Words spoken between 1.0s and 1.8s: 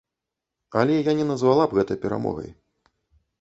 я не назвала б